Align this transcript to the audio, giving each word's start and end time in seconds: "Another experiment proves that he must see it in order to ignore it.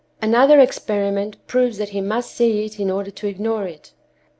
"Another 0.19 0.59
experiment 0.59 1.37
proves 1.45 1.77
that 1.77 1.89
he 1.89 2.01
must 2.01 2.33
see 2.33 2.65
it 2.65 2.79
in 2.79 2.89
order 2.89 3.11
to 3.11 3.27
ignore 3.27 3.67
it. 3.67 3.91